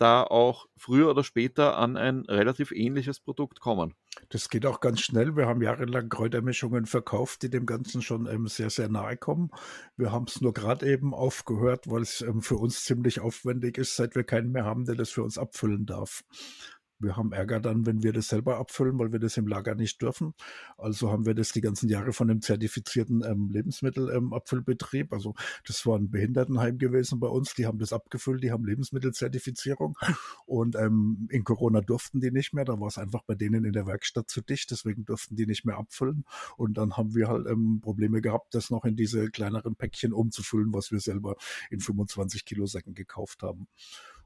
[0.03, 3.95] da auch früher oder später an ein relativ ähnliches Produkt kommen.
[4.31, 5.37] Das geht auch ganz schnell.
[5.37, 9.51] Wir haben jahrelang Kräutermischungen verkauft, die dem Ganzen schon ähm, sehr, sehr nahe kommen.
[9.97, 13.95] Wir haben es nur gerade eben aufgehört, weil es ähm, für uns ziemlich aufwendig ist,
[13.95, 16.25] seit wir keinen mehr haben, der das für uns abfüllen darf.
[17.03, 20.01] Wir haben Ärger dann, wenn wir das selber abfüllen, weil wir das im Lager nicht
[20.01, 20.35] dürfen.
[20.79, 25.13] Also haben wir das die ganzen Jahre von einem zertifizierten ähm, Lebensmittelabfüllbetrieb.
[25.13, 25.35] Ähm, also
[25.67, 27.55] das war ein Behindertenheim gewesen bei uns.
[27.55, 29.97] Die haben das abgefüllt, die haben Lebensmittelzertifizierung.
[30.47, 32.65] Und ähm, in Corona durften die nicht mehr.
[32.65, 34.71] Da war es einfach bei denen in der Werkstatt zu dicht.
[34.71, 36.25] Deswegen durften die nicht mehr abfüllen.
[36.57, 40.73] Und dann haben wir halt ähm, Probleme gehabt, das noch in diese kleineren Päckchen umzufüllen,
[40.73, 41.37] was wir selber
[41.71, 43.67] in 25 Kilo Säcken gekauft haben.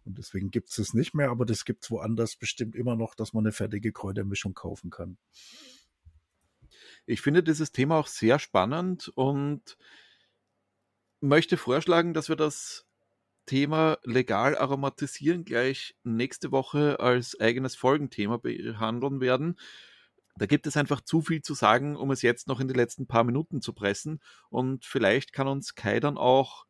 [0.07, 3.15] Und deswegen gibt es es nicht mehr, aber das gibt es woanders bestimmt immer noch,
[3.15, 5.19] dass man eine fertige Kräutermischung kaufen kann.
[7.07, 9.77] Ich finde dieses Thema auch sehr spannend und
[11.21, 12.87] möchte vorschlagen, dass wir das
[13.47, 19.59] Thema legal aromatisieren gleich nächste Woche als eigenes Folgenthema behandeln werden.
[20.37, 23.07] Da gibt es einfach zu viel zu sagen, um es jetzt noch in die letzten
[23.07, 24.21] paar Minuten zu pressen.
[24.51, 26.67] Und vielleicht kann uns Kai dann auch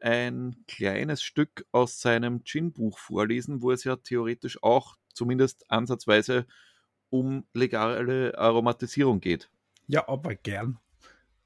[0.00, 6.46] ein kleines Stück aus seinem Gin-Buch vorlesen, wo es ja theoretisch auch zumindest ansatzweise
[7.10, 9.50] um legale Aromatisierung geht.
[9.86, 10.78] Ja, aber gern.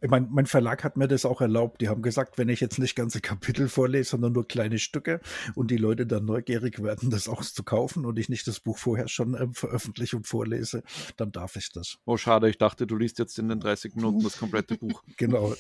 [0.03, 1.81] Ich meine, mein Verlag hat mir das auch erlaubt.
[1.81, 5.21] Die haben gesagt, wenn ich jetzt nicht ganze Kapitel vorlese, sondern nur kleine Stücke
[5.55, 8.79] und die Leute dann neugierig werden, das auch zu kaufen und ich nicht das Buch
[8.79, 10.83] vorher schon ähm, veröffentliche und vorlese,
[11.17, 11.99] dann darf ich das.
[12.07, 12.49] Oh, schade.
[12.49, 15.03] Ich dachte, du liest jetzt in den 30 Minuten das komplette Buch.
[15.19, 15.55] genau.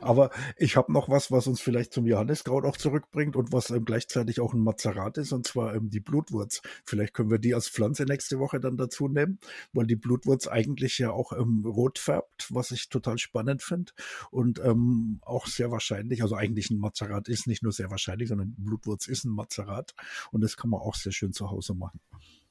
[0.00, 3.84] Aber ich habe noch was, was uns vielleicht zum Johanniskraut auch zurückbringt und was ähm,
[3.84, 6.62] gleichzeitig auch ein Mazerat ist, und zwar ähm, die Blutwurz.
[6.84, 9.38] Vielleicht können wir die als Pflanze nächste Woche dann dazu nehmen,
[9.72, 13.92] weil die Blutwurz eigentlich ja auch ähm, rot färbt, was ich total spannend finde
[14.30, 18.54] und ähm, auch sehr wahrscheinlich, also eigentlich ein Mazerat ist nicht nur sehr wahrscheinlich, sondern
[18.56, 19.94] Blutwurz ist ein Mazerat
[20.32, 22.00] und das kann man auch sehr schön zu Hause machen.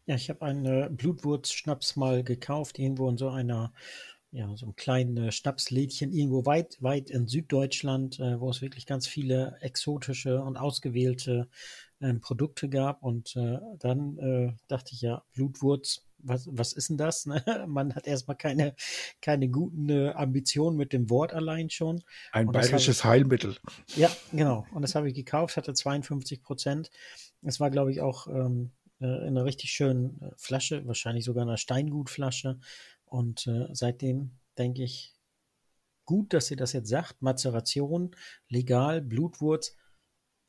[0.08, 3.74] Ja, ich habe einen Blutwurz-Schnaps mal gekauft, irgendwo in so einer
[4.36, 9.08] ja, so ein kleines Schnapslädchen irgendwo weit, weit in Süddeutschland, äh, wo es wirklich ganz
[9.08, 11.48] viele exotische und ausgewählte
[12.02, 13.02] äh, Produkte gab.
[13.02, 17.26] Und äh, dann äh, dachte ich ja, Blutwurz, was, was ist denn das?
[17.26, 17.44] Ne?
[17.68, 18.76] Man hat erstmal keine,
[19.22, 22.04] keine guten äh, Ambitionen mit dem Wort allein schon.
[22.32, 23.58] Ein bayerisches ich, Heilmittel.
[23.96, 24.66] Ja, genau.
[24.74, 26.90] Und das habe ich gekauft, hatte 52 Prozent.
[27.42, 31.44] Es war, glaube ich, auch ähm, äh, in einer richtig schönen äh, Flasche, wahrscheinlich sogar
[31.44, 32.60] einer Steingutflasche.
[33.06, 35.16] Und äh, seitdem denke ich,
[36.06, 37.22] gut, dass ihr das jetzt sagt.
[37.22, 38.16] Mazeration,
[38.50, 39.76] legal, Blutwurz.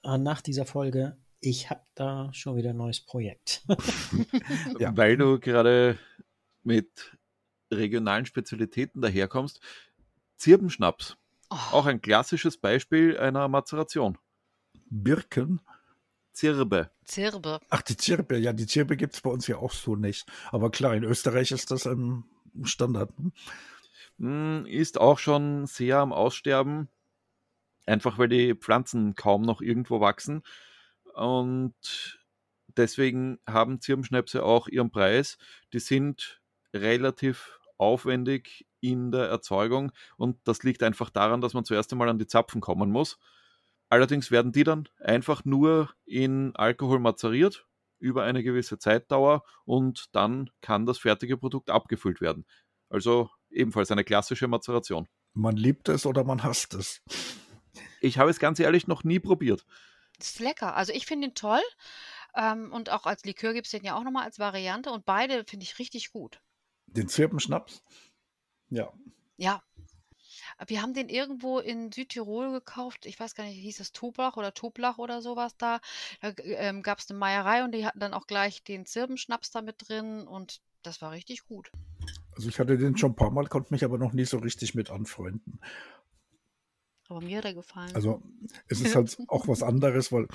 [0.02, 3.62] Äh, nach dieser Folge ich habe da schon wieder ein neues Projekt.
[4.78, 4.96] ja.
[4.96, 5.98] Weil du gerade
[6.62, 7.16] mit
[7.70, 9.60] regionalen Spezialitäten daherkommst.
[10.36, 11.16] Zirbenschnaps.
[11.50, 11.56] Oh.
[11.72, 14.18] Auch ein klassisches Beispiel einer Mazeration.
[14.90, 15.60] Birken.
[16.32, 16.90] Zirbe.
[17.04, 17.60] Zirbe.
[17.70, 18.36] Ach, die Zirbe.
[18.38, 20.26] Ja, die Zirbe gibt es bei uns ja auch so nicht.
[20.50, 22.24] Aber klar, in Österreich ist das ein
[22.64, 23.18] Standard.
[23.18, 23.32] Ne?
[24.18, 26.88] Hm, ist auch schon sehr am Aussterben.
[27.86, 30.42] Einfach weil die Pflanzen kaum noch irgendwo wachsen.
[31.16, 32.18] Und
[32.76, 35.38] deswegen haben Zirbenschnäpse auch ihren Preis.
[35.72, 36.42] Die sind
[36.74, 42.18] relativ aufwendig in der Erzeugung und das liegt einfach daran, dass man zuerst einmal an
[42.18, 43.18] die Zapfen kommen muss.
[43.88, 47.66] Allerdings werden die dann einfach nur in Alkohol mazeriert
[47.98, 52.44] über eine gewisse Zeitdauer und dann kann das fertige Produkt abgefüllt werden.
[52.90, 55.08] Also ebenfalls eine klassische Mazeration.
[55.32, 57.02] Man liebt es oder man hasst es.
[58.00, 59.64] Ich habe es ganz ehrlich noch nie probiert.
[60.18, 60.76] Ist lecker.
[60.76, 61.62] Also ich finde ihn toll.
[62.34, 64.90] Ähm, und auch als Likör gibt es den ja auch nochmal als Variante.
[64.90, 66.40] Und beide finde ich richtig gut.
[66.86, 67.82] Den Zirpenschnaps?
[68.68, 68.92] Ja.
[69.36, 69.62] Ja.
[70.66, 73.04] Wir haben den irgendwo in Südtirol gekauft.
[73.06, 75.80] Ich weiß gar nicht, hieß es Toblach oder Toblach oder sowas da.
[76.20, 79.62] Da ähm, gab es eine Meierei und die hatten dann auch gleich den Zirbenschnaps da
[79.62, 81.70] mit drin und das war richtig gut.
[82.32, 84.74] Also ich hatte den schon ein paar Mal, konnte mich aber noch nie so richtig
[84.74, 85.60] mit anfreunden.
[87.08, 87.94] Aber mir hat er gefallen.
[87.94, 88.22] Also
[88.68, 90.26] es ist halt auch was anderes, weil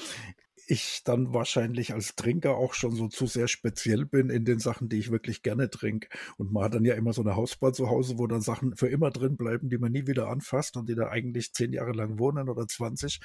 [0.71, 4.87] ich dann wahrscheinlich als Trinker auch schon so zu sehr speziell bin in den Sachen,
[4.87, 6.07] die ich wirklich gerne trinke.
[6.37, 8.87] Und man hat dann ja immer so eine Hausbar zu Hause, wo dann Sachen für
[8.87, 12.19] immer drin bleiben, die man nie wieder anfasst und die da eigentlich zehn Jahre lang
[12.19, 13.19] wohnen oder 20,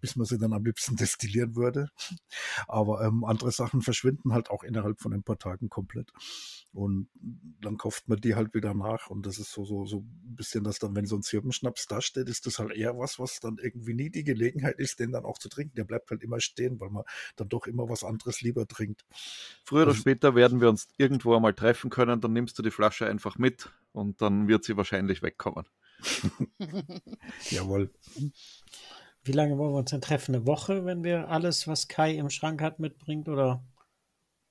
[0.00, 1.88] bis man sie dann am liebsten destillieren würde.
[2.68, 6.12] Aber ähm, andere Sachen verschwinden halt auch innerhalb von ein paar Tagen komplett.
[6.72, 7.08] Und
[7.60, 9.10] dann kauft man die halt wieder nach.
[9.10, 12.00] Und das ist so, so, so ein bisschen das dann, wenn so ein Zirbenschnaps da
[12.00, 15.24] steht, ist das halt eher was, was dann irgendwie nie die Gelegenheit ist, den dann
[15.24, 15.74] auch zu trinken.
[15.74, 17.04] Der bleibt halt immer stehen, weil man
[17.36, 19.04] dann doch immer was anderes lieber trinkt.
[19.64, 22.70] Früher oder also, später werden wir uns irgendwo einmal treffen können, dann nimmst du die
[22.70, 25.66] Flasche einfach mit und dann wird sie wahrscheinlich wegkommen.
[27.50, 27.90] Jawohl.
[29.22, 30.34] Wie lange wollen wir uns denn treffen?
[30.34, 33.28] Eine Woche, wenn wir alles, was Kai im Schrank hat, mitbringt?
[33.28, 33.62] Oder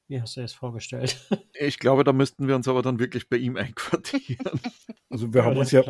[0.10, 1.18] wie hast du es vorgestellt?
[1.62, 4.62] Ich glaube, da müssten wir uns aber dann wirklich bei ihm einquartieren.
[5.10, 5.84] Also wir haben uns ja,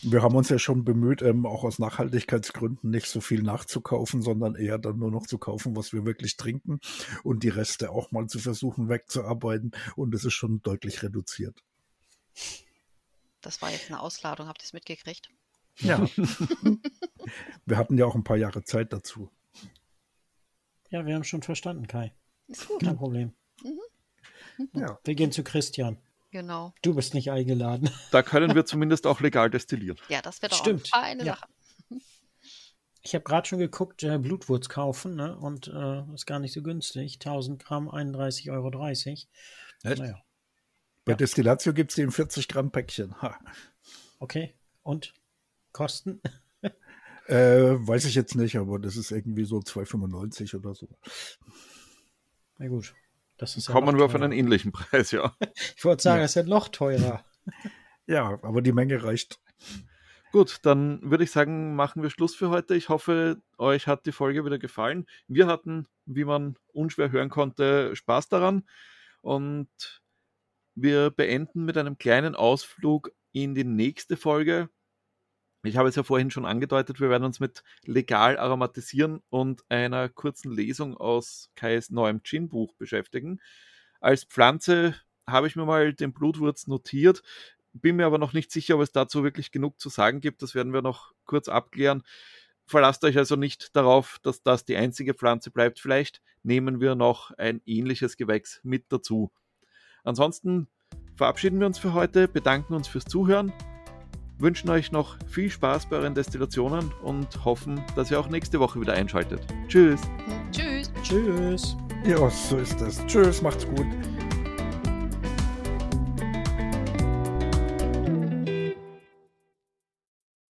[0.00, 4.54] wir haben uns ja schon bemüht, ähm, auch aus Nachhaltigkeitsgründen nicht so viel nachzukaufen, sondern
[4.54, 6.80] eher dann nur noch zu kaufen, was wir wirklich trinken
[7.22, 9.72] und die Reste auch mal zu versuchen wegzuarbeiten.
[9.94, 11.62] Und es ist schon deutlich reduziert.
[13.42, 15.28] Das war jetzt eine Ausladung, habt ihr es mitgekriegt?
[15.80, 16.06] Ja.
[17.66, 19.30] wir hatten ja auch ein paar Jahre Zeit dazu.
[20.88, 22.12] Ja, wir haben schon verstanden, Kai.
[22.48, 22.82] Ist gut.
[22.82, 23.32] Kein Problem.
[23.62, 24.68] Mhm.
[24.72, 24.98] Ja.
[25.04, 25.98] Wir gehen zu Christian.
[26.30, 26.74] Genau.
[26.82, 27.90] Du bist nicht eingeladen.
[28.10, 29.98] Da können wir zumindest auch legal destillieren.
[30.08, 31.34] Ja, das wird auch eine ja.
[31.34, 31.48] Sache.
[33.02, 35.36] Ich habe gerade schon geguckt, äh, Blutwurz kaufen ne?
[35.36, 37.16] und äh, ist gar nicht so günstig.
[37.16, 38.70] 1000 Gramm, 31,30 Euro.
[39.82, 40.22] Naja.
[41.04, 41.16] Bei ja.
[41.16, 43.20] Destillatio gibt es im 40 Gramm Päckchen.
[43.20, 43.38] Ha.
[44.18, 44.54] Okay.
[44.82, 45.14] Und
[45.72, 46.20] Kosten?
[47.26, 50.86] Äh, weiß ich jetzt nicht, aber das ist irgendwie so 2,95 oder so.
[52.58, 52.94] Na gut.
[53.44, 55.36] Das ist Kommen ja wir auf einen ähnlichen Preis, ja.
[55.76, 56.24] Ich wollte sagen, ja.
[56.24, 57.24] es ist ja noch teurer.
[58.06, 59.40] Ja, aber die Menge reicht.
[60.30, 62.74] Gut, dann würde ich sagen, machen wir Schluss für heute.
[62.74, 65.06] Ich hoffe, euch hat die Folge wieder gefallen.
[65.26, 68.68] Wir hatten, wie man unschwer hören konnte, Spaß daran.
[69.22, 70.02] Und
[70.74, 74.68] wir beenden mit einem kleinen Ausflug in die nächste Folge.
[75.64, 80.10] Ich habe es ja vorhin schon angedeutet, wir werden uns mit legal aromatisieren und einer
[80.10, 83.40] kurzen Lesung aus Kais neuem Gin-Buch beschäftigen.
[83.98, 84.94] Als Pflanze
[85.26, 87.22] habe ich mir mal den Blutwurz notiert,
[87.72, 90.42] bin mir aber noch nicht sicher, ob es dazu wirklich genug zu sagen gibt.
[90.42, 92.02] Das werden wir noch kurz abklären.
[92.66, 95.80] Verlasst euch also nicht darauf, dass das die einzige Pflanze bleibt.
[95.80, 99.32] Vielleicht nehmen wir noch ein ähnliches Gewächs mit dazu.
[100.04, 100.68] Ansonsten
[101.16, 103.50] verabschieden wir uns für heute, bedanken uns fürs Zuhören
[104.38, 108.80] wünschen euch noch viel Spaß bei euren Destillationen und hoffen, dass ihr auch nächste Woche
[108.80, 109.40] wieder einschaltet.
[109.68, 110.00] Tschüss.
[110.52, 110.92] Tschüss.
[111.02, 111.76] Tschüss.
[112.06, 113.04] Ja, so ist das.
[113.06, 113.86] Tschüss, macht's gut.